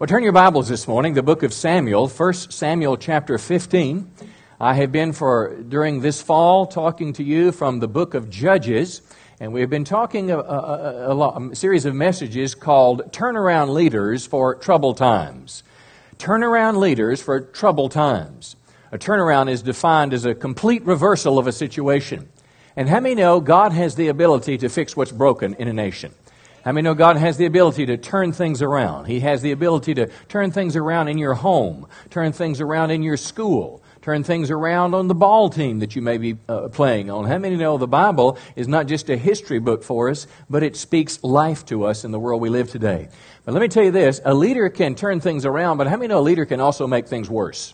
[0.00, 4.10] Well, turn your Bibles this morning, the book of Samuel, 1 Samuel chapter 15.
[4.58, 9.02] I have been for, during this fall, talking to you from the book of Judges,
[9.40, 14.26] and we have been talking a, a, a, a series of messages called Turnaround Leaders
[14.26, 15.64] for Troubled Times.
[16.16, 18.56] Turnaround Leaders for Troubled Times.
[18.92, 22.30] A turnaround is defined as a complete reversal of a situation.
[22.74, 26.14] And how many know God has the ability to fix what's broken in a nation?
[26.64, 29.06] How many know God has the ability to turn things around?
[29.06, 33.02] He has the ability to turn things around in your home, turn things around in
[33.02, 37.10] your school, turn things around on the ball team that you may be uh, playing
[37.10, 37.24] on.
[37.24, 40.76] How many know the Bible is not just a history book for us, but it
[40.76, 43.08] speaks life to us in the world we live today?
[43.46, 46.08] But let me tell you this a leader can turn things around, but how many
[46.08, 47.72] know a leader can also make things worse?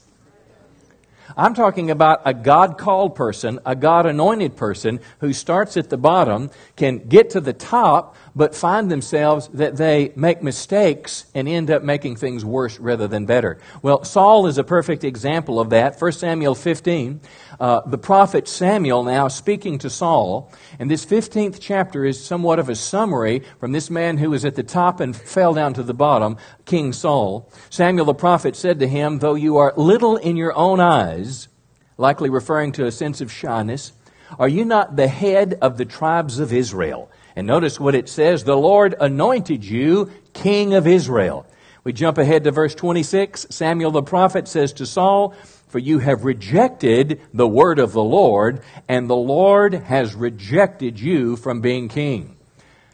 [1.37, 5.97] I'm talking about a God called person, a God anointed person who starts at the
[5.97, 11.71] bottom, can get to the top, but find themselves that they make mistakes and end
[11.71, 13.59] up making things worse rather than better.
[13.83, 16.01] Well, Saul is a perfect example of that.
[16.01, 17.21] 1 Samuel 15,
[17.59, 22.69] uh, the prophet Samuel now speaking to Saul, and this 15th chapter is somewhat of
[22.69, 25.95] a summary from this man who was at the top and fell down to the
[25.95, 27.49] bottom, King Saul.
[27.71, 31.49] Samuel the prophet said to him, Though you are little in your own eyes,
[31.97, 33.93] likely referring to a sense of shyness,
[34.39, 37.11] are you not the head of the tribes of Israel?
[37.37, 41.47] And notice what it says the Lord anointed you king of Israel.
[41.85, 43.47] We jump ahead to verse 26.
[43.51, 45.35] Samuel the prophet says to Saul,
[45.69, 51.37] For you have rejected the word of the Lord, and the Lord has rejected you
[51.37, 52.37] from being king.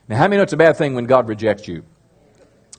[0.09, 1.84] Now, how many know it's a bad thing when God rejects you?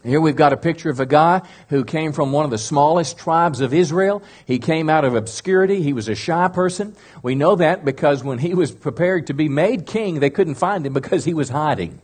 [0.04, 3.18] Here we've got a picture of a guy who came from one of the smallest
[3.18, 4.22] tribes of Israel.
[4.46, 5.82] He came out of obscurity.
[5.82, 6.96] He was a shy person.
[7.22, 10.86] We know that because when he was prepared to be made king, they couldn't find
[10.86, 12.02] him because he was hiding.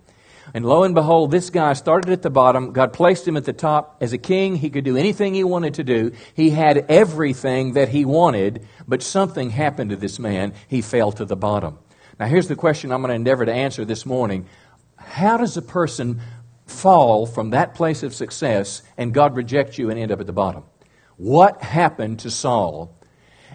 [0.54, 2.72] And lo and behold, this guy started at the bottom.
[2.72, 3.98] God placed him at the top.
[4.02, 6.14] As a king, he could do anything he wanted to do.
[6.34, 10.54] He had everything that he wanted, but something happened to this man.
[10.68, 11.78] He fell to the bottom.
[12.20, 14.48] Now, here's the question I'm going to endeavor to answer this morning
[14.98, 16.22] How does a person
[16.70, 20.34] fall from that place of success and God rejects you and end up at the
[20.34, 20.64] bottom.
[21.18, 22.96] What happened to Saul?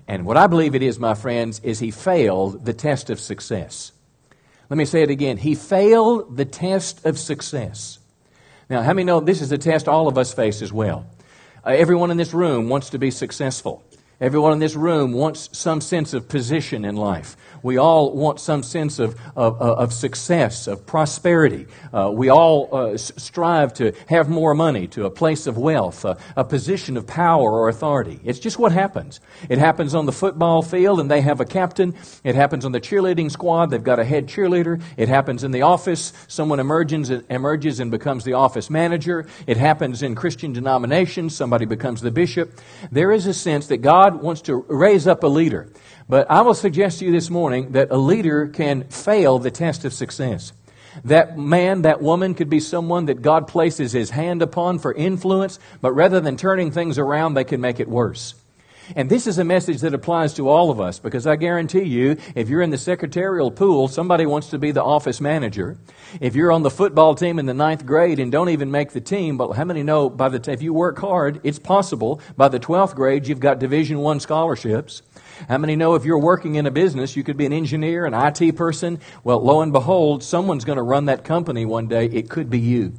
[0.06, 3.92] And what I believe it is, my friends, is he failed the test of success.
[4.68, 5.36] Let me say it again.
[5.36, 7.98] He failed the test of success.
[8.68, 11.06] Now, how many know this is a test all of us face as well?
[11.64, 13.82] Uh, everyone in this room wants to be successful.
[14.20, 17.36] Everyone in this room wants some sense of position in life.
[17.64, 21.66] We all want some sense of, of, of success, of prosperity.
[21.92, 26.16] Uh, we all uh, strive to have more money, to a place of wealth, uh,
[26.36, 28.20] a position of power or authority.
[28.22, 29.18] It's just what happens.
[29.48, 31.94] It happens on the football field, and they have a captain.
[32.22, 33.70] It happens on the cheerleading squad.
[33.70, 34.82] They've got a head cheerleader.
[34.96, 36.12] It happens in the office.
[36.28, 39.26] Someone emerges, emerges and becomes the office manager.
[39.46, 41.34] It happens in Christian denominations.
[41.34, 42.60] Somebody becomes the bishop.
[42.92, 45.68] There is a sense that God wants to raise up a leader.
[46.08, 49.84] But I will suggest to you this morning that a leader can fail the test
[49.84, 50.52] of success.
[51.04, 55.58] That man, that woman could be someone that God places his hand upon for influence,
[55.80, 58.34] but rather than turning things around, they can make it worse.
[58.96, 62.16] And this is a message that applies to all of us because I guarantee you,
[62.34, 65.78] if you're in the secretarial pool, somebody wants to be the office manager.
[66.20, 69.00] If you're on the football team in the ninth grade and don't even make the
[69.00, 72.48] team, but how many know by the t- if you work hard, it's possible by
[72.48, 75.02] the twelfth grade you've got Division One scholarships.
[75.48, 78.14] How many know if you're working in a business, you could be an engineer, an
[78.14, 79.00] IT person?
[79.24, 82.06] Well, lo and behold, someone's going to run that company one day.
[82.06, 82.94] It could be you.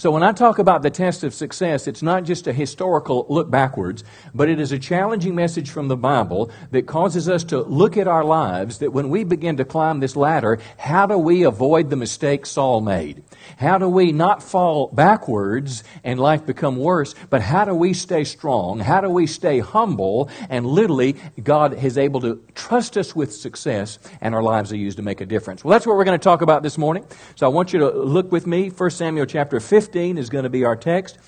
[0.00, 3.50] So when I talk about the test of success, it's not just a historical look
[3.50, 4.02] backwards,
[4.34, 8.08] but it is a challenging message from the Bible that causes us to look at
[8.08, 11.96] our lives that when we begin to climb this ladder, how do we avoid the
[11.96, 13.22] mistake Saul made?
[13.58, 18.24] How do we not fall backwards and life become worse, but how do we stay
[18.24, 18.78] strong?
[18.78, 20.30] How do we stay humble?
[20.48, 24.96] And literally, God is able to trust us with success and our lives are used
[24.96, 25.62] to make a difference.
[25.62, 27.04] Well, that's what we're going to talk about this morning.
[27.34, 29.89] So I want you to look with me, 1 Samuel chapter 15.
[29.90, 31.18] 15 is going to be our text.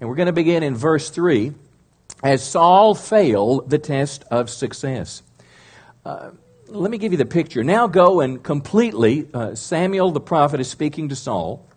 [0.00, 1.52] And we're going to begin in verse 3
[2.22, 5.22] as Saul failed the test of success.
[6.02, 6.30] Uh,
[6.68, 7.62] let me give you the picture.
[7.62, 11.68] Now go and completely, uh, Samuel the prophet is speaking to Saul,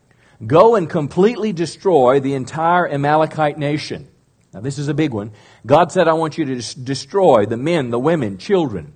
[0.48, 4.08] go and completely destroy the entire Amalekite nation.
[4.54, 5.34] Now, this is a big one.
[5.66, 8.94] God said, I want you to des- destroy the men, the women, children,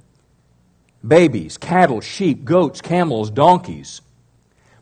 [1.06, 4.00] babies, cattle, sheep, goats, camels, donkeys.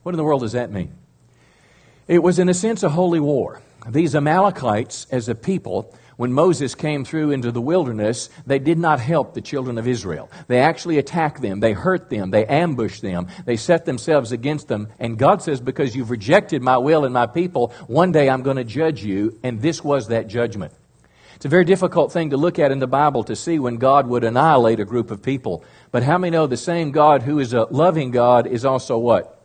[0.03, 0.93] What in the world does that mean?
[2.11, 3.61] It was, in a sense, a holy war.
[3.87, 8.99] These Amalekites, as a people, when Moses came through into the wilderness, they did not
[8.99, 10.29] help the children of Israel.
[10.49, 14.89] They actually attacked them, they hurt them, they ambushed them, they set themselves against them.
[14.99, 18.57] And God says, Because you've rejected my will and my people, one day I'm going
[18.57, 19.39] to judge you.
[19.41, 20.73] And this was that judgment.
[21.37, 24.05] It's a very difficult thing to look at in the Bible to see when God
[24.07, 25.63] would annihilate a group of people.
[25.91, 29.40] But how many know the same God who is a loving God is also what?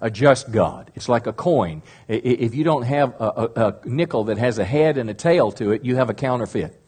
[0.00, 0.90] A just God.
[0.94, 1.82] It's like a coin.
[2.08, 5.72] If you don't have a, a, nickel that has a head and a tail to
[5.72, 6.80] it, you have a counterfeit.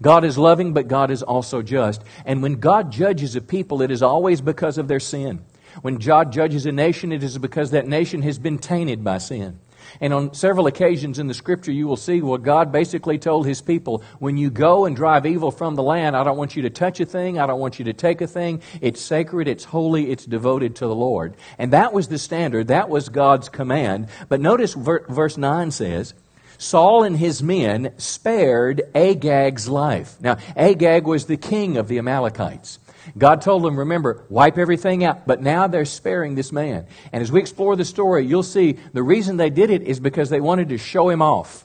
[0.00, 2.02] God is loving, but God is also just.
[2.24, 5.44] And when God judges a people, it is always because of their sin.
[5.82, 9.58] When God judges a nation, it is because that nation has been tainted by sin.
[10.00, 13.60] And on several occasions in the scripture, you will see what God basically told his
[13.60, 16.70] people when you go and drive evil from the land, I don't want you to
[16.70, 18.62] touch a thing, I don't want you to take a thing.
[18.80, 21.34] It's sacred, it's holy, it's devoted to the Lord.
[21.58, 24.08] And that was the standard, that was God's command.
[24.28, 26.14] But notice verse 9 says,
[26.58, 30.16] Saul and his men spared Agag's life.
[30.20, 32.78] Now, Agag was the king of the Amalekites.
[33.16, 35.26] God told them, remember, wipe everything out.
[35.26, 36.86] But now they're sparing this man.
[37.12, 40.30] And as we explore the story, you'll see the reason they did it is because
[40.30, 41.64] they wanted to show him off.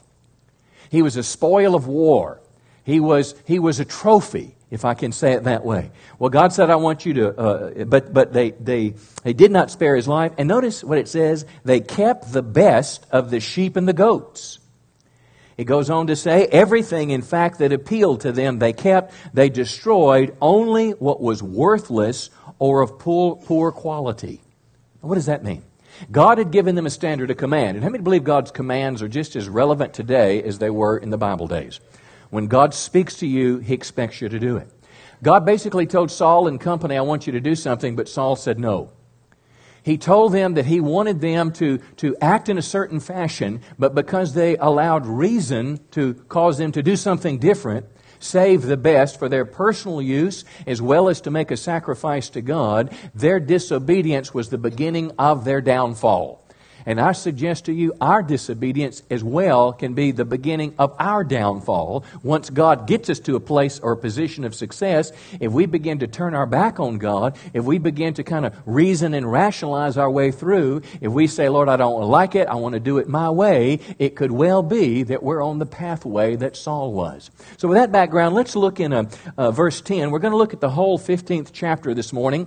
[0.90, 2.40] He was a spoil of war.
[2.84, 5.90] He was, he was a trophy, if I can say it that way.
[6.18, 9.70] Well, God said, I want you to, uh, but, but they, they, they did not
[9.70, 10.32] spare his life.
[10.38, 14.59] And notice what it says they kept the best of the sheep and the goats.
[15.60, 19.12] It goes on to say, everything, in fact, that appealed to them they kept.
[19.34, 24.40] They destroyed only what was worthless or of poor, poor quality.
[25.02, 25.62] What does that mean?
[26.10, 27.76] God had given them a standard, a command.
[27.76, 31.10] And how many believe God's commands are just as relevant today as they were in
[31.10, 31.78] the Bible days?
[32.30, 34.70] When God speaks to you, He expects you to do it.
[35.22, 38.58] God basically told Saul and company, I want you to do something, but Saul said
[38.58, 38.92] no.
[39.82, 43.94] He told them that he wanted them to, to act in a certain fashion, but
[43.94, 47.86] because they allowed reason to cause them to do something different,
[48.18, 52.42] save the best for their personal use as well as to make a sacrifice to
[52.42, 56.44] God, their disobedience was the beginning of their downfall.
[56.86, 61.24] And I suggest to you, our disobedience as well can be the beginning of our
[61.24, 62.04] downfall.
[62.22, 65.98] Once God gets us to a place or a position of success, if we begin
[66.00, 69.96] to turn our back on God, if we begin to kind of reason and rationalize
[69.96, 72.98] our way through, if we say, Lord, I don't like it, I want to do
[72.98, 77.30] it my way, it could well be that we're on the pathway that Saul was.
[77.56, 80.10] So, with that background, let's look in a, uh, verse 10.
[80.10, 82.46] We're going to look at the whole 15th chapter this morning.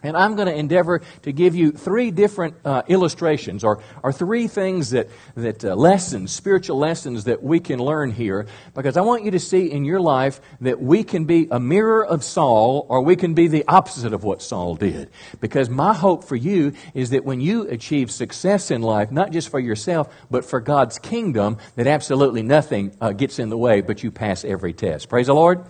[0.00, 4.46] And I'm going to endeavor to give you three different uh, illustrations or, or three
[4.46, 9.24] things that, that uh, lessons, spiritual lessons that we can learn here because I want
[9.24, 13.00] you to see in your life that we can be a mirror of Saul or
[13.00, 15.10] we can be the opposite of what Saul did.
[15.40, 19.48] Because my hope for you is that when you achieve success in life, not just
[19.48, 24.04] for yourself, but for God's kingdom, that absolutely nothing uh, gets in the way, but
[24.04, 25.08] you pass every test.
[25.08, 25.64] Praise the Lord.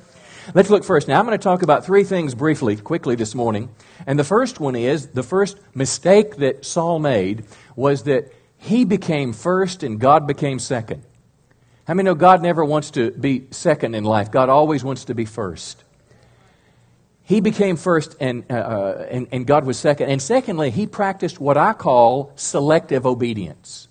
[0.55, 1.09] Let's look first.
[1.09, 3.69] Now, I'm going to talk about three things briefly, quickly this morning.
[4.07, 7.45] And the first one is the first mistake that Saul made
[7.77, 11.03] was that he became first and God became second.
[11.87, 14.31] How many know God never wants to be second in life?
[14.31, 15.85] God always wants to be first.
[17.23, 20.09] He became first and, uh, uh and, and God was second.
[20.11, 23.88] And secondly, he practiced what I call selective obedience.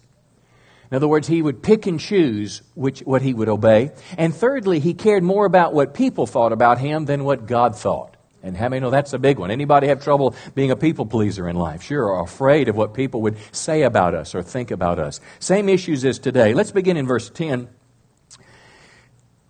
[0.89, 3.91] In other words, he would pick and choose which, what he would obey.
[4.17, 8.15] And thirdly, he cared more about what people thought about him than what God thought.
[8.41, 9.51] And how many know that's a big one?
[9.51, 11.83] Anybody have trouble being a people pleaser in life?
[11.83, 15.19] Sure, afraid of what people would say about us or think about us.
[15.39, 16.53] Same issues as today.
[16.53, 17.67] Let's begin in verse 10.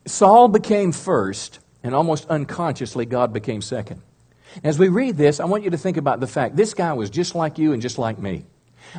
[0.08, 4.02] Saul became first, and almost unconsciously, God became second.
[4.64, 7.10] As we read this, I want you to think about the fact this guy was
[7.10, 8.46] just like you and just like me.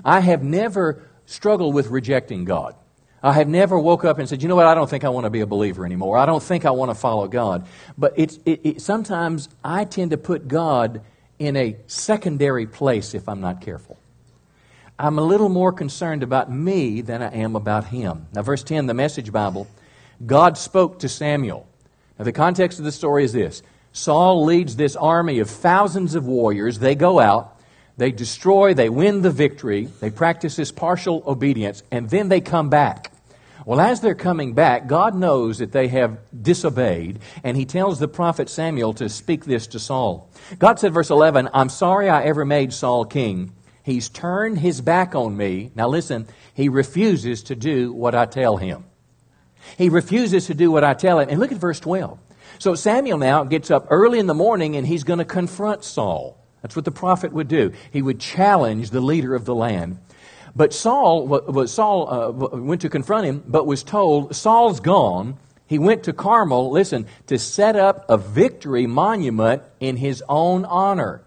[0.04, 2.74] I have never struggled with rejecting God.
[3.22, 5.24] I have never woke up and said, you know what, I don't think I want
[5.24, 6.16] to be a believer anymore.
[6.16, 7.66] I don't think I want to follow God.
[7.98, 11.02] But it's, it, it, sometimes I tend to put God
[11.38, 13.98] in a secondary place if I'm not careful.
[14.98, 18.26] I'm a little more concerned about me than I am about Him.
[18.32, 19.68] Now, verse 10, the Message Bible,
[20.24, 21.68] God spoke to Samuel.
[22.18, 26.26] Now, the context of the story is this Saul leads this army of thousands of
[26.26, 26.78] warriors.
[26.78, 27.57] They go out.
[27.98, 32.70] They destroy, they win the victory, they practice this partial obedience, and then they come
[32.70, 33.12] back.
[33.66, 38.06] Well, as they're coming back, God knows that they have disobeyed, and he tells the
[38.06, 40.30] prophet Samuel to speak this to Saul.
[40.60, 43.52] God said, verse 11, I'm sorry I ever made Saul king.
[43.82, 45.72] He's turned his back on me.
[45.74, 48.84] Now listen, he refuses to do what I tell him.
[49.76, 51.28] He refuses to do what I tell him.
[51.28, 52.18] And look at verse 12.
[52.60, 56.37] So Samuel now gets up early in the morning and he's going to confront Saul.
[56.62, 57.72] That's what the prophet would do.
[57.92, 59.98] He would challenge the leader of the land.
[60.56, 65.36] But Saul, Saul uh, went to confront him, but was told, Saul's gone.
[65.66, 71.22] He went to Carmel, listen, to set up a victory monument in his own honor.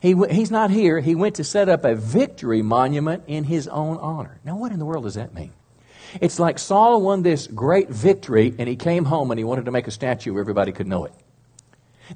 [0.00, 1.00] He, he's not here.
[1.00, 4.38] He went to set up a victory monument in his own honor.
[4.44, 5.52] Now, what in the world does that mean?
[6.20, 9.70] It's like Saul won this great victory and he came home and he wanted to
[9.70, 11.12] make a statue where everybody could know it.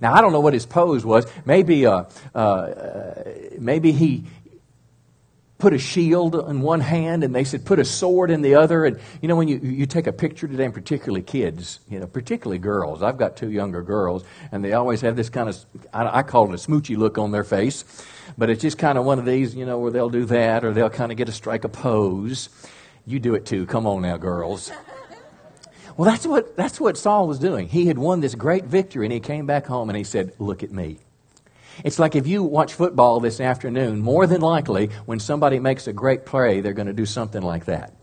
[0.00, 1.26] Now, I don't know what his pose was.
[1.44, 2.04] Maybe, uh,
[2.34, 3.24] uh,
[3.58, 4.26] maybe he,
[5.60, 8.84] put a shield in one hand and they said put a sword in the other.
[8.84, 12.06] And you know when you, you take a picture today and particularly kids you know
[12.06, 13.02] particularly girls.
[13.02, 16.52] I've got two younger girls and they always have this kind of i, I call
[16.52, 17.84] it a smoochy look on their face.
[18.36, 20.72] But it's just kind of one of these you know where they'll do that or
[20.72, 22.48] they'll kind of get a strike a pose.
[23.06, 23.66] You do it too.
[23.66, 24.72] Come on now girls
[26.00, 29.12] well that's what that's what saul was doing he had won this great victory and
[29.12, 30.98] he came back home and he said look at me
[31.84, 35.92] it's like if you watch football this afternoon, more than likely, when somebody makes a
[35.92, 37.94] great play, they're going to do something like that.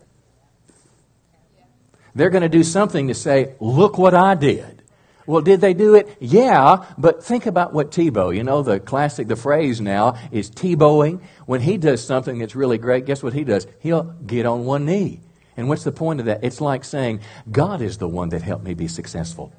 [2.14, 4.82] They're going to do something to say, Look what I did.
[5.26, 6.16] Well, did they do it?
[6.20, 11.20] Yeah, but think about what Tebow, you know, the classic, the phrase now is Tebowing.
[11.44, 13.66] When he does something that's really great, guess what he does?
[13.80, 15.20] He'll get on one knee.
[15.58, 16.44] And what's the point of that?
[16.44, 17.18] It's like saying,
[17.50, 19.52] God is the one that helped me be successful.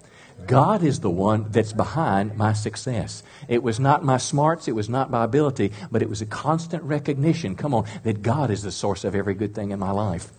[0.48, 3.22] God is the one that's behind my success.
[3.50, 6.84] It was not my smarts, it was not my ability, but it was a constant
[6.84, 10.32] recognition, come on, that God is the source of every good thing in my life.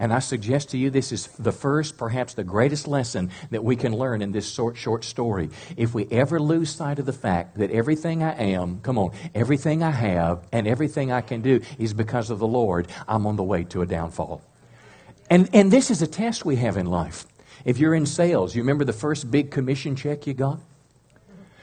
[0.00, 3.76] And I suggest to you this is the first, perhaps the greatest lesson that we
[3.76, 5.50] can learn in this short, short story.
[5.76, 9.82] If we ever lose sight of the fact that everything I am, come on, everything
[9.82, 13.44] I have and everything I can do is because of the Lord, I'm on the
[13.44, 14.40] way to a downfall.
[15.32, 17.24] And, and this is a test we have in life.
[17.64, 20.60] If you're in sales, you remember the first big commission check you got?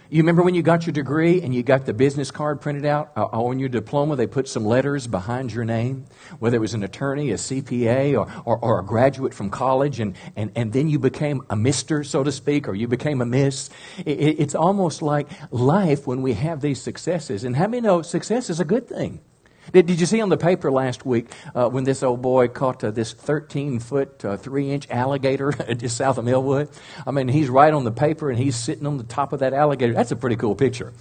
[0.09, 3.11] You remember when you got your degree and you got the business card printed out?
[3.15, 6.07] Uh, on your diploma, they put some letters behind your name,
[6.39, 10.15] whether it was an attorney, a CPA, or, or, or, a graduate from college, and,
[10.35, 13.69] and, and then you became a mister, so to speak, or you became a miss.
[14.03, 17.43] It, it's almost like life when we have these successes.
[17.43, 19.19] And how many know success is a good thing?
[19.71, 22.83] Did, did you see on the paper last week uh, when this old boy caught
[22.83, 26.69] uh, this 13 foot, uh, 3 inch alligator just south of Millwood?
[27.05, 29.53] I mean, he's right on the paper and he's sitting on the top of that
[29.53, 29.93] alligator.
[29.93, 30.93] That's a pretty cool picture.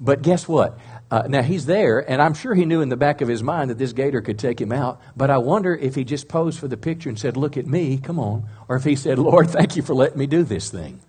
[0.00, 0.78] But guess what?
[1.12, 3.70] Uh, now he's there, and I'm sure he knew in the back of his mind
[3.70, 5.00] that this gator could take him out.
[5.16, 7.98] But I wonder if he just posed for the picture and said, Look at me,
[7.98, 8.48] come on.
[8.66, 11.00] Or if he said, Lord, thank you for letting me do this thing.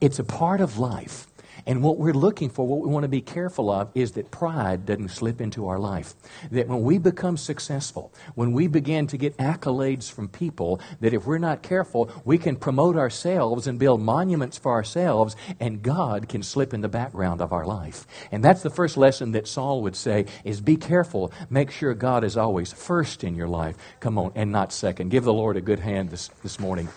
[0.00, 1.26] It's a part of life.
[1.70, 4.86] And what we're looking for, what we want to be careful of, is that pride
[4.86, 6.14] doesn't slip into our life.
[6.50, 11.26] That when we become successful, when we begin to get accolades from people, that if
[11.26, 16.42] we're not careful, we can promote ourselves and build monuments for ourselves, and God can
[16.42, 18.04] slip in the background of our life.
[18.32, 21.30] And that's the first lesson that Saul would say is be careful.
[21.50, 23.76] Make sure God is always first in your life.
[24.00, 25.10] Come on, and not second.
[25.12, 26.88] Give the Lord a good hand this, this morning.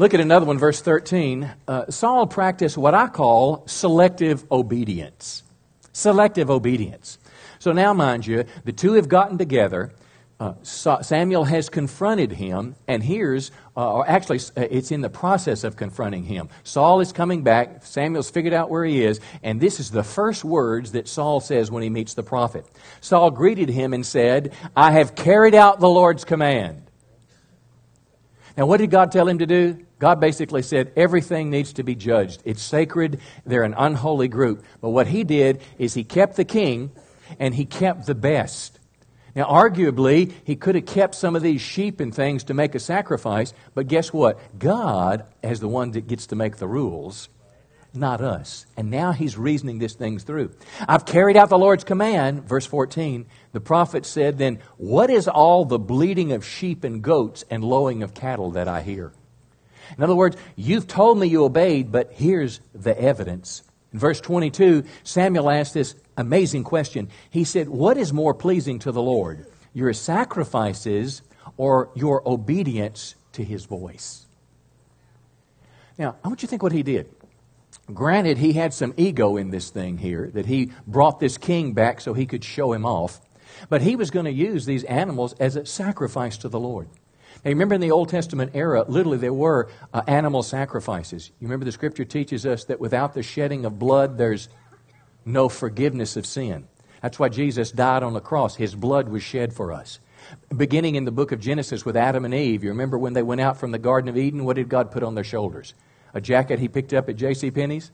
[0.00, 1.52] Look at another one, verse 13.
[1.68, 5.42] Uh, Saul practiced what I call selective obedience.
[5.92, 7.18] Selective obedience.
[7.58, 9.92] So now, mind you, the two have gotten together.
[10.40, 15.64] Uh, Samuel has confronted him, and here's, uh, or actually, uh, it's in the process
[15.64, 16.48] of confronting him.
[16.64, 17.84] Saul is coming back.
[17.84, 21.70] Samuel's figured out where he is, and this is the first words that Saul says
[21.70, 22.64] when he meets the prophet.
[23.02, 26.90] Saul greeted him and said, I have carried out the Lord's command.
[28.56, 29.84] Now, what did God tell him to do?
[30.00, 32.42] God basically said everything needs to be judged.
[32.46, 33.20] It's sacred.
[33.44, 34.64] They're an unholy group.
[34.80, 36.90] But what he did is he kept the king
[37.38, 38.78] and he kept the best.
[39.36, 42.80] Now, arguably, he could have kept some of these sheep and things to make a
[42.80, 44.58] sacrifice, but guess what?
[44.58, 47.28] God, as the one that gets to make the rules,
[47.92, 48.66] not us.
[48.76, 50.52] And now he's reasoning these things through.
[50.88, 53.26] I've carried out the Lord's command, verse 14.
[53.52, 58.02] The prophet said, Then what is all the bleating of sheep and goats and lowing
[58.02, 59.12] of cattle that I hear?
[59.96, 63.62] In other words, you've told me you obeyed, but here's the evidence.
[63.92, 67.08] In verse 22, Samuel asked this amazing question.
[67.30, 71.22] He said, What is more pleasing to the Lord, your sacrifices
[71.56, 74.26] or your obedience to his voice?
[75.98, 77.10] Now, I want you to think what he did.
[77.92, 82.00] Granted, he had some ego in this thing here, that he brought this king back
[82.00, 83.20] so he could show him off.
[83.68, 86.88] But he was going to use these animals as a sacrifice to the Lord.
[87.44, 91.30] Now, remember in the Old Testament era, literally there were uh, animal sacrifices.
[91.40, 94.48] You remember the scripture teaches us that without the shedding of blood, there's
[95.24, 96.66] no forgiveness of sin.
[97.02, 98.56] That's why Jesus died on the cross.
[98.56, 100.00] His blood was shed for us.
[100.54, 103.40] Beginning in the book of Genesis with Adam and Eve, you remember when they went
[103.40, 105.74] out from the Garden of Eden, what did God put on their shoulders?
[106.12, 107.50] A jacket he picked up at J.C.
[107.50, 107.90] Penney's?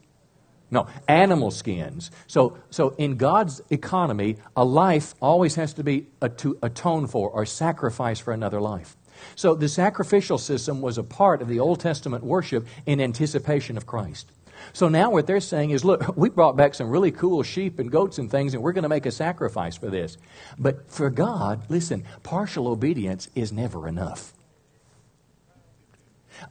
[0.71, 2.11] No, animal skins.
[2.27, 7.31] So, so in God's economy, a life always has to be a, to atone for
[7.31, 8.97] or sacrifice for another life.
[9.35, 13.87] So the sacrificial system was a part of the Old Testament worship in anticipation of
[13.87, 14.31] Christ.
[14.73, 17.91] So now what they're saying is, look, we brought back some really cool sheep and
[17.91, 20.17] goats and things, and we're going to make a sacrifice for this.
[20.59, 24.33] But for God, listen, partial obedience is never enough.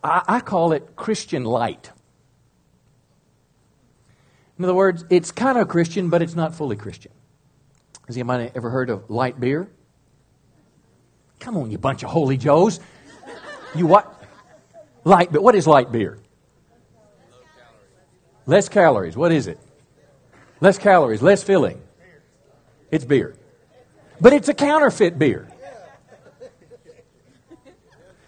[0.04, 1.92] I, I call it Christian light.
[4.58, 7.12] In other words, it's kind of Christian, but it's not fully Christian.
[8.08, 9.68] Has anybody ever heard of light beer?
[11.40, 12.80] Come on, you bunch of holy joes.
[13.76, 14.24] You what?
[15.04, 15.42] Light beer.
[15.42, 16.18] What is light beer?
[18.46, 19.18] Less calories.
[19.18, 19.60] What is it?
[20.62, 21.82] Less calories, less filling.
[22.92, 23.36] It's beer.
[24.22, 25.50] But it's a counterfeit beer.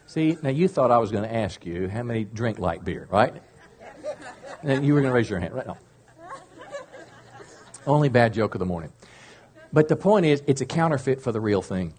[0.08, 3.08] See, now you thought I was going to ask you how many drink light beer,
[3.12, 3.34] right?
[4.64, 5.68] And you were going to raise your hand, right?
[5.68, 5.78] No.
[7.86, 8.92] Only bad joke of the morning.
[9.72, 11.94] But the point is, it's a counterfeit for the real thing.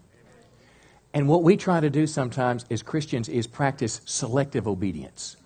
[1.13, 5.37] And what we try to do sometimes as Christians is practice selective obedience.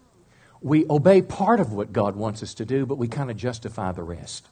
[0.62, 3.91] We obey part of what God wants us to do, but we kind of justify
[3.91, 4.48] the rest.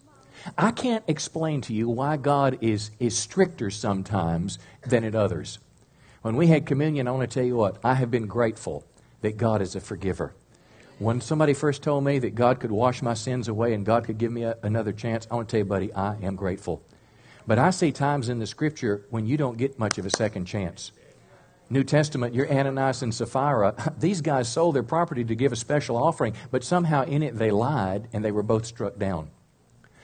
[0.58, 5.60] I can't explain to you why God is, is stricter sometimes than at others.
[6.22, 8.86] When we had communion, I want to tell you what, I have been grateful
[9.22, 10.34] that God is a forgiver.
[11.00, 14.18] When somebody first told me that God could wash my sins away and God could
[14.18, 16.84] give me a, another chance, I want to tell you, buddy, I am grateful.
[17.48, 20.46] But I see times in the scripture when you don't get much of a second
[20.46, 20.92] chance.
[21.72, 23.94] New Testament, you're Ananias and Sapphira.
[23.98, 27.50] These guys sold their property to give a special offering, but somehow in it they
[27.50, 29.30] lied and they were both struck down.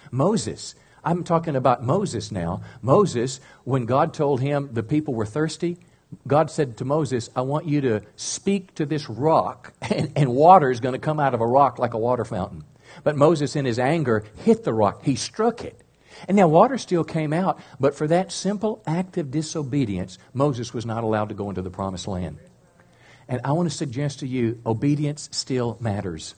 [0.09, 2.61] Moses, I'm talking about Moses now.
[2.81, 5.77] Moses, when God told him the people were thirsty,
[6.25, 10.71] God said to Moses, I want you to speak to this rock, and, and water
[10.71, 12.63] is going to come out of a rock like a water fountain.
[13.03, 15.03] But Moses, in his anger, hit the rock.
[15.03, 15.81] He struck it.
[16.27, 20.85] And now water still came out, but for that simple act of disobedience, Moses was
[20.85, 22.37] not allowed to go into the promised land.
[23.27, 26.35] And I want to suggest to you, obedience still matters.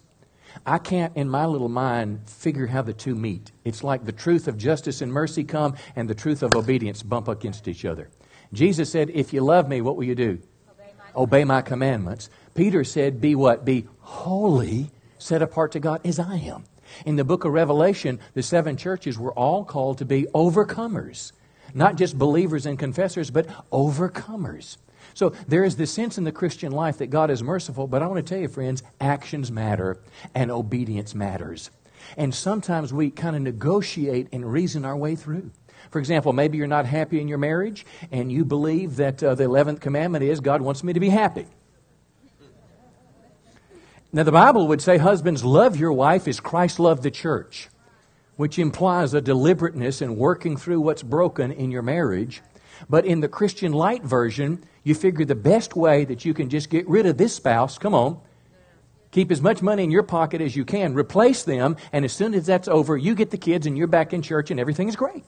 [0.65, 3.51] I can't, in my little mind, figure how the two meet.
[3.63, 7.27] It's like the truth of justice and mercy come and the truth of obedience bump
[7.27, 8.09] against each other.
[8.51, 10.39] Jesus said, If you love me, what will you do?
[11.15, 12.29] Obey my, commandments.
[12.53, 13.65] Peter said, Be what?
[13.65, 16.63] Be holy, set apart to God as I am.
[17.05, 21.31] In the book of Revelation, the seven churches were all called to be overcomers.
[21.73, 24.77] Not just believers and confessors, but overcomers.
[25.13, 28.07] So there is this sense in the Christian life that God is merciful, but I
[28.07, 29.97] want to tell you, friends, actions matter
[30.33, 31.71] and obedience matters.
[32.17, 35.51] And sometimes we kind of negotiate and reason our way through.
[35.91, 39.45] For example, maybe you're not happy in your marriage and you believe that uh, the
[39.45, 41.47] 11th commandment is God wants me to be happy.
[44.11, 47.69] Now, the Bible would say, Husbands, love your wife as Christ loved the church,
[48.37, 52.41] which implies a deliberateness in working through what's broken in your marriage.
[52.89, 56.71] But in the Christian light version, you figure the best way that you can just
[56.71, 58.19] get rid of this spouse, come on,
[59.11, 62.33] keep as much money in your pocket as you can, replace them, and as soon
[62.33, 64.95] as that's over, you get the kids and you're back in church and everything is
[64.95, 65.23] great.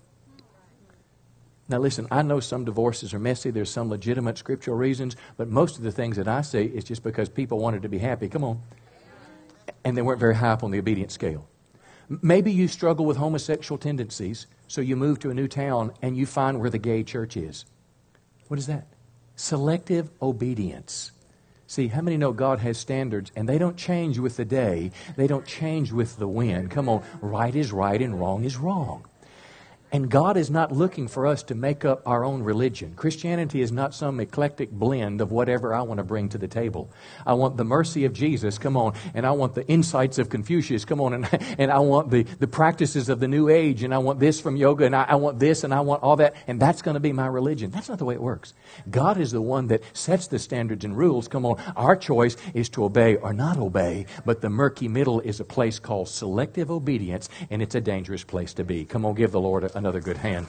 [1.72, 3.50] Now, listen, I know some divorces are messy.
[3.50, 7.02] There's some legitimate scriptural reasons, but most of the things that I see is just
[7.02, 8.28] because people wanted to be happy.
[8.28, 8.62] Come on.
[9.86, 11.48] And they weren't very high up on the obedience scale.
[12.10, 16.26] Maybe you struggle with homosexual tendencies, so you move to a new town and you
[16.26, 17.64] find where the gay church is.
[18.50, 18.88] What is that?
[19.38, 21.14] Selective obedience.
[21.68, 25.28] See, how many know God has standards and they don't change with the day, they
[25.28, 26.70] don't change with the wind?
[26.70, 29.06] Come on, right is right and wrong is wrong.
[29.94, 32.94] And God is not looking for us to make up our own religion.
[32.96, 36.90] Christianity is not some eclectic blend of whatever I want to bring to the table.
[37.26, 40.86] I want the mercy of Jesus, come on, and I want the insights of Confucius,
[40.86, 43.98] come on, and, and I want the, the practices of the New Age, and I
[43.98, 46.58] want this from yoga, and I, I want this, and I want all that, and
[46.58, 47.70] that's going to be my religion.
[47.70, 48.54] That's not the way it works.
[48.90, 51.28] God is the one that sets the standards and rules.
[51.28, 55.42] Come on, our choice is to obey or not obey, but the murky middle is
[55.42, 58.86] a place called selective obedience, and it's a dangerous place to be.
[58.86, 60.46] Come on, give the Lord a another good hand.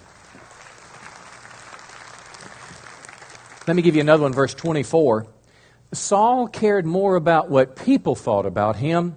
[3.67, 5.27] Let me give you another one, verse 24.
[5.95, 9.17] Saul cared more about what people thought about him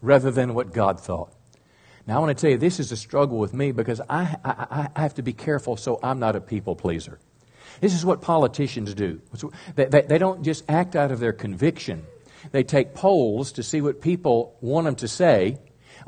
[0.00, 1.32] rather than what God thought.
[2.06, 4.88] Now, I want to tell you, this is a struggle with me because I, I,
[4.94, 7.18] I have to be careful so I'm not a people pleaser.
[7.80, 9.20] This is what politicians do.
[9.74, 12.06] They, they, they, don't just act out of their conviction.
[12.52, 15.58] They take polls to see what people want them to say,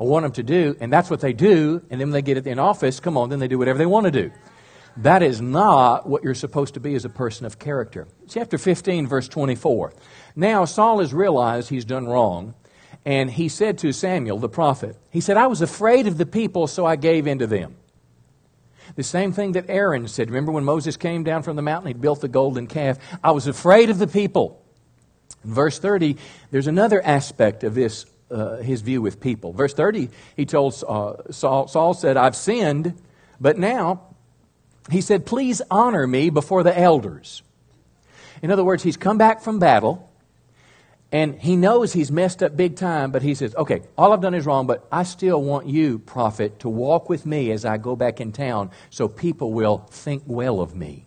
[0.01, 2.35] I want them to do, and that's what they do, and then when they get
[2.35, 4.31] it in office, come on, then they do whatever they want to do.
[4.97, 8.07] That is not what you're supposed to be as a person of character.
[8.27, 9.93] Chapter 15, verse 24.
[10.35, 12.55] Now Saul has realized he's done wrong,
[13.05, 16.65] and he said to Samuel, the prophet, he said, I was afraid of the people,
[16.65, 17.75] so I gave in to them.
[18.95, 20.31] The same thing that Aaron said.
[20.31, 22.97] Remember when Moses came down from the mountain, he built the golden calf.
[23.23, 24.65] I was afraid of the people.
[25.43, 26.17] In verse 30,
[26.49, 29.53] there's another aspect of this, uh, his view with people.
[29.53, 32.99] Verse 30, he told uh, Saul, Saul said, I've sinned,
[33.39, 34.01] but now,
[34.89, 37.43] he said, please honor me before the elders.
[38.41, 40.07] In other words, he's come back from battle.
[41.13, 44.33] And he knows he's messed up big time, but he says, okay, all I've done
[44.33, 47.97] is wrong, but I still want you, prophet, to walk with me as I go
[47.97, 51.05] back in town so people will think well of me.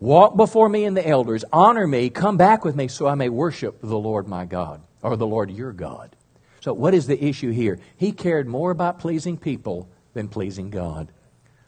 [0.00, 3.28] Walk before me and the elders, honor me, come back with me so I may
[3.28, 6.16] worship the Lord my God, or the Lord your God.
[6.60, 7.78] So, what is the issue here?
[7.96, 11.12] He cared more about pleasing people than pleasing God.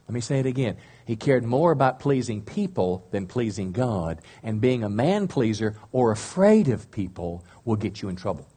[0.08, 0.76] Let me say it again.
[1.04, 4.20] He cared more about pleasing people than pleasing God.
[4.42, 8.48] And being a man pleaser or afraid of people will get you in trouble.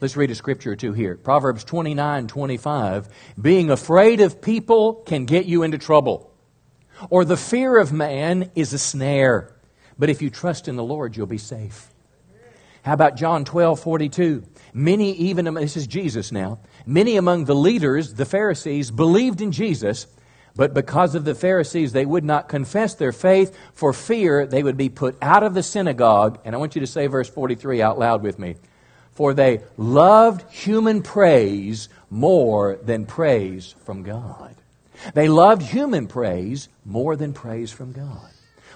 [0.00, 1.16] Let's read a scripture or two here.
[1.16, 3.08] Proverbs 29 25.
[3.40, 6.32] Being afraid of people can get you into trouble.
[7.10, 9.54] Or the fear of man is a snare.
[9.98, 11.92] But if you trust in the Lord, you'll be safe.
[12.82, 14.44] How about John 12 42?
[14.72, 20.06] Many, even, this is Jesus now, many among the leaders, the Pharisees, believed in Jesus
[20.58, 24.76] but because of the Pharisees, they would not confess their faith for fear they would
[24.76, 26.40] be put out of the synagogue.
[26.44, 28.56] And I want you to say verse 43 out loud with me.
[29.12, 34.56] For they loved human praise more than praise from God.
[35.14, 38.30] They loved human praise more than praise from God.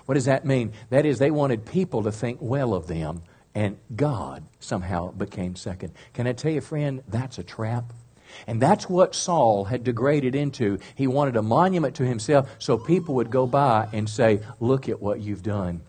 [0.07, 0.75] What does that mean?
[0.91, 3.23] That is, they wanted people to think well of them,
[3.55, 5.93] and God somehow became second.
[6.15, 7.93] Can I tell you, friend, that's a trap?
[8.47, 10.79] And that's what Saul had degraded into.
[10.95, 15.03] He wanted a monument to himself so people would go by and say, Look at
[15.03, 15.83] what you've done.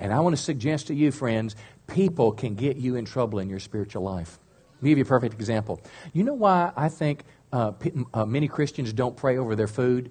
[0.00, 3.50] And I want to suggest to you, friends, people can get you in trouble in
[3.50, 4.38] your spiritual life.
[4.82, 5.80] Give you a perfect example.
[6.12, 10.10] You know why I think uh, p- uh, many Christians don't pray over their food?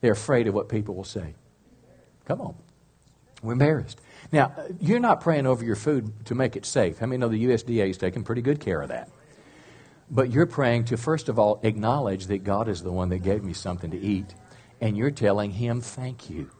[0.00, 1.34] They're afraid of what people will say.
[2.24, 2.54] Come on.
[3.42, 4.00] We're embarrassed.
[4.32, 6.98] Now, you're not praying over your food to make it safe.
[6.98, 9.10] How many know the USDA is taking pretty good care of that?
[10.10, 13.44] But you're praying to, first of all, acknowledge that God is the one that gave
[13.44, 14.34] me something to eat.
[14.80, 16.50] And you're telling Him, thank you.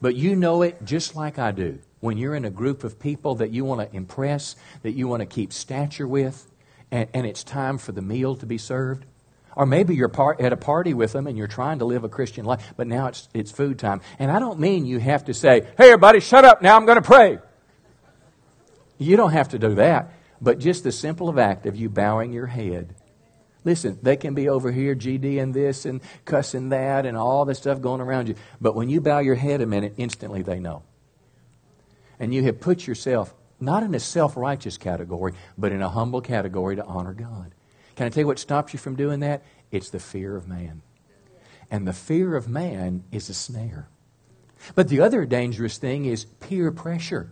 [0.00, 1.78] But you know it just like I do.
[2.00, 5.20] When you're in a group of people that you want to impress, that you want
[5.20, 6.50] to keep stature with,
[6.90, 9.06] and, and it's time for the meal to be served.
[9.56, 12.44] Or maybe you're at a party with them and you're trying to live a Christian
[12.44, 14.00] life, but now it's, it's food time.
[14.18, 17.00] And I don't mean you have to say, hey, everybody, shut up, now I'm going
[17.00, 17.38] to pray.
[18.98, 20.12] You don't have to do that.
[20.40, 22.94] But just the simple act of you bowing your head.
[23.64, 27.58] Listen, they can be over here GD and this and cussing that and all this
[27.58, 28.34] stuff going around you.
[28.60, 30.82] But when you bow your head a minute, instantly they know.
[32.20, 36.20] And you have put yourself not in a self righteous category, but in a humble
[36.20, 37.54] category to honor God.
[37.96, 39.42] Can I tell you what stops you from doing that?
[39.70, 40.82] It's the fear of man.
[41.70, 43.88] And the fear of man is a snare.
[44.74, 47.30] But the other dangerous thing is peer pressure.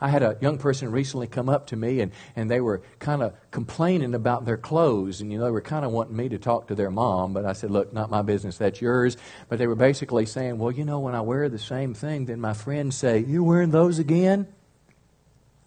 [0.00, 3.22] I had a young person recently come up to me and, and they were kind
[3.22, 5.20] of complaining about their clothes.
[5.20, 7.34] And, you know, they were kind of wanting me to talk to their mom.
[7.34, 9.18] But I said, look, not my business, that's yours.
[9.50, 12.40] But they were basically saying, well, you know, when I wear the same thing, then
[12.40, 14.48] my friends say, you're wearing those again?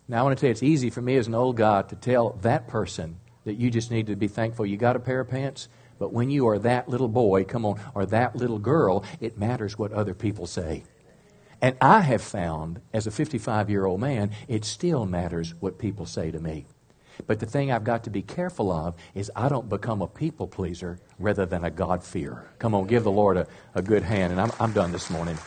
[0.08, 1.96] Now, I want to tell you, it's easy for me as an old guy to
[1.96, 5.30] tell that person that you just need to be thankful you got a pair of
[5.30, 5.68] pants.
[6.00, 9.78] But when you are that little boy, come on, or that little girl, it matters
[9.78, 10.84] what other people say.
[11.62, 16.06] And I have found, as a 55 year old man, it still matters what people
[16.06, 16.66] say to me.
[17.28, 20.48] But the thing I've got to be careful of is I don't become a people
[20.48, 22.50] pleaser rather than a God-fearer.
[22.60, 24.32] Come on, give the Lord a, a good hand.
[24.32, 25.38] And I'm, I'm done this morning.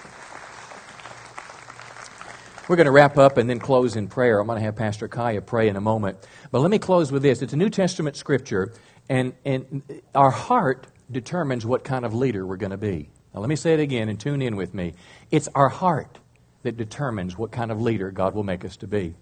[2.69, 4.41] We're going to wrap up and then close in prayer.
[4.41, 6.19] I'm going to have Pastor Kaya pray in a moment.
[6.51, 7.41] But let me close with this.
[7.41, 8.73] It's a New Testament scripture,
[9.09, 9.85] and, and
[10.17, 13.09] our heart determines what kind of leader we're going to be.
[13.33, 14.95] Now, let me say it again and tune in with me.
[15.31, 16.19] It's our heart
[16.65, 19.15] that determines what kind of leader God will make us to be.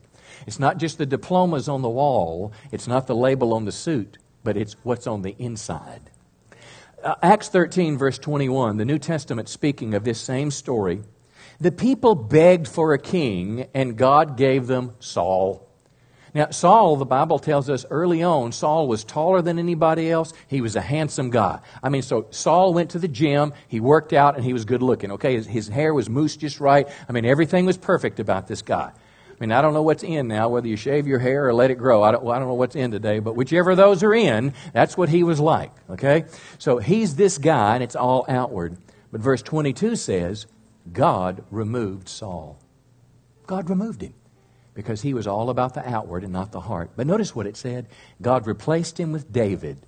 [0.46, 4.16] It's not just the diplomas on the wall, it's not the label on the suit,
[4.42, 6.10] but it's what's on the inside.
[7.02, 11.02] Uh, Acts 13, verse 21, the New Testament speaking of this same story.
[11.60, 15.64] The people begged for a king, and God gave them Saul.
[16.34, 20.32] Now, Saul, the Bible tells us early on, Saul was taller than anybody else.
[20.48, 21.60] He was a handsome guy.
[21.80, 24.82] I mean, so Saul went to the gym, he worked out, and he was good
[24.82, 25.12] looking.
[25.12, 26.88] Okay, his, his hair was moosed just right.
[27.08, 28.90] I mean, everything was perfect about this guy.
[28.90, 31.70] I mean, I don't know what's in now, whether you shave your hair or let
[31.70, 32.02] it grow.
[32.02, 34.96] I don't, I don't know what's in today, but whichever of those are in, that's
[34.96, 35.70] what he was like.
[35.88, 36.24] Okay?
[36.58, 38.76] So he's this guy, and it's all outward.
[39.12, 40.46] But verse 22 says,
[40.92, 42.58] God removed Saul.
[43.46, 44.14] God removed him
[44.74, 46.90] because he was all about the outward and not the heart.
[46.96, 47.86] But notice what it said
[48.20, 49.78] God replaced him with David,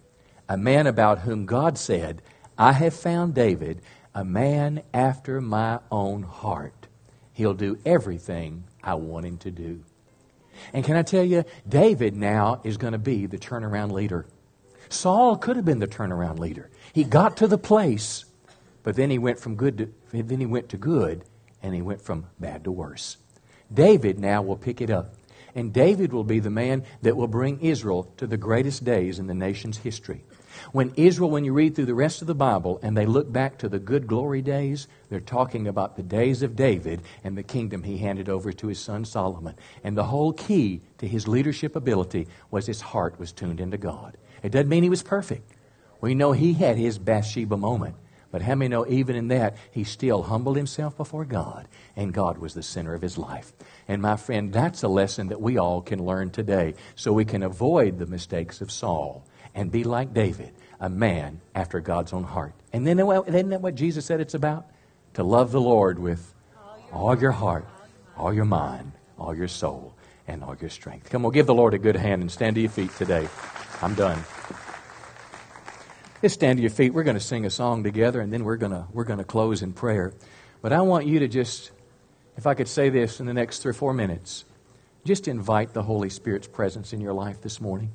[0.49, 2.23] a man about whom God said,
[2.59, 3.83] I have found David
[4.15, 6.87] a man after my own heart.
[7.33, 9.83] He'll do everything I want him to do.
[10.73, 14.27] And can I tell you, David now is going to be the turnaround leader.
[14.89, 16.71] Saul could have been the turnaround leader.
[16.93, 18.25] He got to the place,
[18.87, 21.25] but then he went from good to, then he went to good,
[21.61, 23.17] and he went from bad to worse.
[23.75, 25.13] David now will pick it up.
[25.57, 29.27] And David will be the man that will bring Israel to the greatest days in
[29.27, 30.23] the nation's history.
[30.71, 33.59] When Israel, when you read through the rest of the Bible and they look back
[33.59, 37.83] to the good glory days, they're talking about the days of David and the kingdom
[37.83, 39.57] he handed over to his son Solomon.
[39.83, 44.17] And the whole key to his leadership ability was his heart was tuned into God.
[44.45, 45.51] It doesn't mean he was perfect.
[46.01, 47.97] We know he had his Bathsheba moment.
[48.37, 52.37] But how many know even in that, he still humbled himself before God, and God
[52.37, 53.55] was the center of his life.
[53.89, 57.43] And my friend, that's a lesson that we all can learn today so we can
[57.43, 62.53] avoid the mistakes of Saul and be like David, a man after God's own heart.
[62.75, 64.67] And then isn't that what Jesus said it's about?
[65.15, 66.35] To love the Lord with
[66.93, 67.67] all your heart,
[68.19, 69.95] all your mind, all your soul,
[70.29, 71.09] and all your strength.
[71.09, 73.27] Come on, give the Lord a good hand and stand to your feet today.
[73.81, 74.23] I'm done.
[76.29, 76.93] Stand to your feet.
[76.93, 79.25] We're going to sing a song together, and then we're going to, we're going to
[79.25, 80.13] close in prayer.
[80.63, 81.71] But I want you to just,
[82.37, 84.45] if I could say this in the next three or four minutes,
[85.05, 87.93] just invite the Holy Spirit's presence in your life this morning.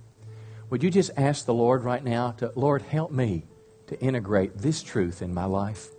[0.70, 3.44] Would you just ask the Lord right now to, Lord, help me
[3.88, 5.90] to integrate this truth in my life?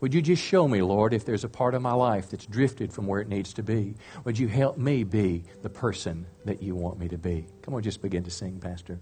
[0.00, 2.92] Would you just show me, Lord, if there's a part of my life that's drifted
[2.92, 3.94] from where it needs to be?
[4.24, 7.46] Would you help me be the person that you want me to be?
[7.62, 9.00] Come on, just begin to sing, Pastor.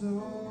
[0.00, 0.47] You